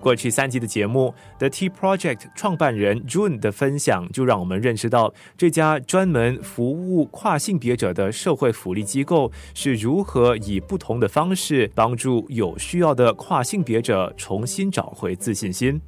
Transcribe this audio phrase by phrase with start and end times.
[0.00, 15.80] 过去三集的节目，The Tea Project 创办人 June 的分享，就让我们认识到这家专门服务跨性别者的社会福利机构是如何以不同的方式帮助有需要的跨性别者重新找回自信心。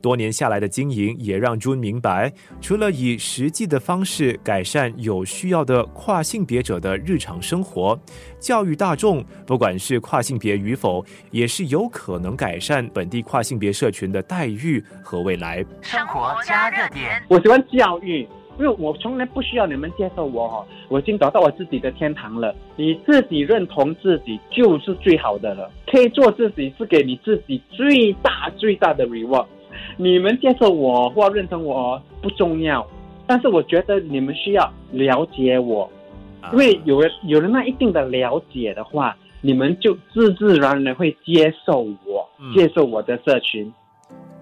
[0.00, 7.98] 多年下来的经营，也让 June 明白，除了以实际的方式改善有需要的跨性别者的日常生活，
[8.38, 15.64] 教育大众，不管是跨性别与否，也是有可能改善本地跨性别社群的待遇和未来。
[15.82, 18.20] 生活加热点，我喜欢教育，
[18.58, 22.54] 因为我从来不需要你们接受我哈，我已经找到我自己的天堂了。
[22.76, 29.46] 你自己认同自己就是最好的了，可以做自己是给你自己最大最大的 reward。
[29.96, 32.86] 你们接受我或认同我不重要，
[33.26, 35.90] 但是我觉得你们需要了解我，
[36.52, 43.72] 因为有了有了那一定的了解的话，你们就自自然然会接受我，接受我的社群。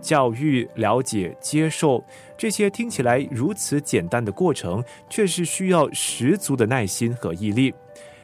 [0.01, 2.05] 教育、了解、接受，
[2.37, 7.75] 这些听起来如此简单的过程，却是需要十足的耐心和毅力。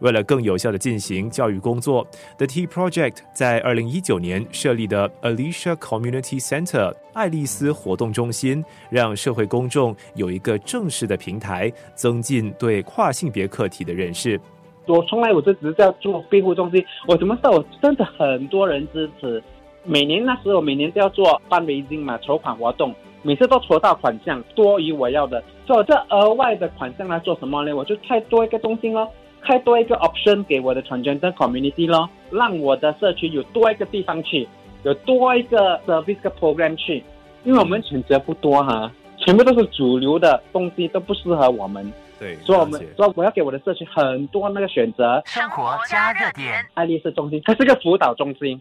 [0.02, 2.04] 为了更有效的进行教育工作
[2.36, 14.40] ，The Tea Project 在二零一九年设立的 Alicia Community Center 爱丽丝活动中心，让社会公众有一个正式的平台，增进对跨性别课题的认识。
[14.88, 17.52] 我从来我就只是在做庇护中心，我怎么知道？
[17.52, 19.40] 我真的很多人支持。
[19.84, 27.72] 每年那时候每年都要做办围巾嘛，筹款活动，每次都筹到款项多于我要的，所以我这额外的款项来做什么呢？
[27.76, 29.08] 我就开多一个中心咯。
[29.44, 34.48] 开多一个 option 给我的 transgender community 咯，让我的社区有多一个地方去，
[34.84, 37.02] 有多一个 service program 去，
[37.44, 45.20] 因为我们选择不多哈，全部都是主流的东西都不适合我们，对，所以我们所以我要给我的社区很多那个选择。
[45.26, 48.60] 生活加热点，爱丽丝中心，它是个辅导中心，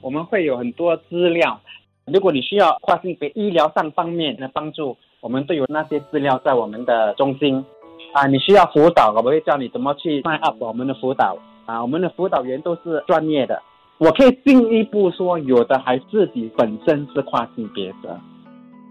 [0.00, 1.60] 我们会有很多资料，
[2.06, 7.64] 如果你需要跨性别医疗上方面的帮助，我们都有那些资料在我们的中心。
[8.12, 11.36] 啊，你需要辅导，我会教你怎么去 sign up 我们的辅导。
[11.64, 13.62] 啊，我们的辅导员都是专业的。
[13.98, 18.18] 我可以进一步说，有的还自己本身是跨性别者。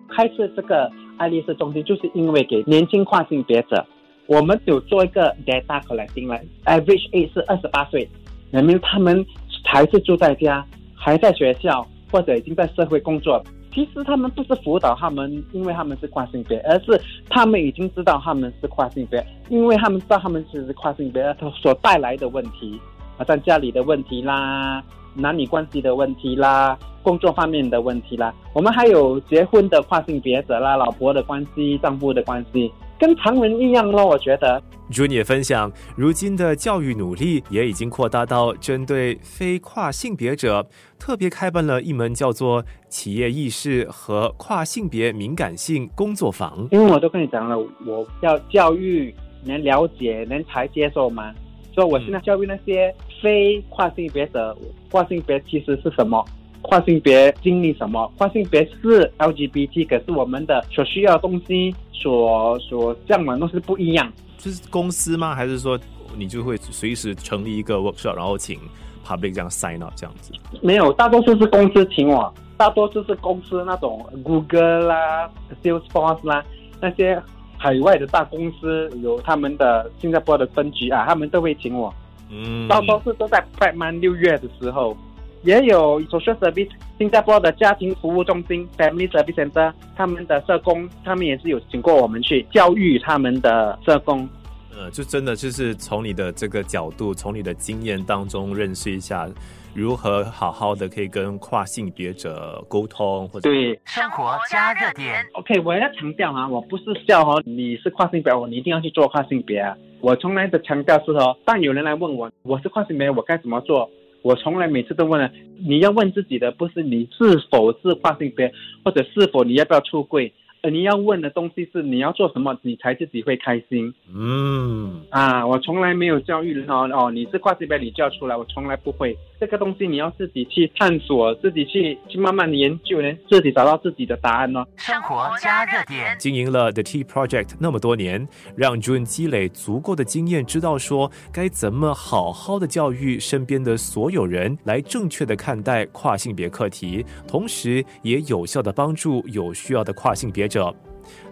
[0.10, 3.86] 开设这个爱丽丝中心，就是因为给年轻跨性别者，
[4.26, 8.10] 我们有做一个 data collecting 来，average age 是二十八岁，
[8.52, 9.26] 人们他们
[9.66, 10.66] 还是住在家，
[10.96, 13.44] 还在学校，或者已经在社会工作。
[13.74, 17.00] 其实他们不是辅导他们，因为他们是跨性别，而是
[17.30, 22.80] 他们已经知道他们是跨性别，因为他们知道他们是跨性别所带来的问题，
[23.18, 24.84] 好像家里的问题啦，
[25.16, 32.72] 男女关系的问题啦，工作方面的问题啦，我们还有结婚的跨性别者啦，老婆的关系、丈夫的关系。
[33.01, 34.62] 跟常人一样咯，我觉得。
[34.91, 40.63] June 也分享，如今的教育努力也已经扩大到针对非跨性别者，
[41.00, 46.67] 特别开办了一门叫做企业意识和跨性别敏感性工作坊。
[46.69, 47.57] 因为我都跟你讲了，
[47.88, 49.12] 我要教育
[49.44, 51.33] 能了解，能才接受吗？
[51.73, 54.56] 所以我现在教育那些非跨性别者，
[54.91, 56.23] 跨性别其实是什么？
[56.62, 58.12] 跨性别经历什么？
[58.18, 61.76] 跨性别是 LGBT，可是我们的所需要的东西。
[61.94, 65.36] 所所向往的东西不一样，就是公司吗？
[65.36, 65.80] 还是说
[66.18, 68.60] 你就会随时成立一个 workshop，然后请
[69.06, 70.34] public 这样 sign up 这样子？
[70.64, 75.30] 没有，大多数是公司请我，大多数是公司那种 Google 啦、
[75.62, 76.44] Salesforce 啦
[76.80, 77.22] 那些
[77.56, 81.94] 海外的大公司，有他们的新加坡的分局啊，他们都会请我。
[82.32, 84.98] 嗯，大多数都在 Prime Man 六月的时候。
[85.44, 94.28] 也有 social service 新加坡的家庭服务中心 Family Service Center，他们的社工，他们也是有请过我们去教育他们的社工。
[94.74, 99.28] 呃，就真的就是从你的这个角度，从你的经验当中认识一下，
[99.74, 105.25] 如何好好的可以跟跨性别者沟通，或者对生活加热点。
[105.34, 109.75] OK，我要强调啊，我不是笑哈，你是跨性别，我你一定要去做跨性别啊。
[110.00, 113.90] 我从来的强调是说，当有人来问我，我是跨性别，我该怎么做？
[114.22, 118.54] 我从来每次都问了，你要问自己的不是你是否是跨性别，
[118.84, 120.31] 或者是否你要不要出柜。
[120.62, 123.92] 呃，你要问的东西是你要做什么，你才自己会开心。
[124.13, 129.18] 嗯，啊，我从来没有教育人哦哦，你是跨性别，你就要出来，我从来不会。
[129.40, 134.63] 这个东西你要自己去探索，自己去去慢慢研究，呢，自己找到自己的答案哦。
[134.75, 150.50] 生活加热点，经营了 The Tea Project 那么多年，让 June 积累足够的经验，知道说该怎么好好的教育身边的所有人，来正确的看待跨性别课题，同时也有效的帮助有需要的跨性别。
[150.51, 150.75] 者，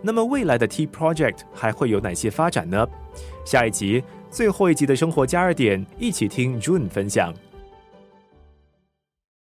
[0.01, 2.87] 那么未来的 T Project 还会有哪些发展呢？
[3.45, 4.01] 下一集
[4.31, 7.33] 最后一集的生活加热点，一起听 June 分享。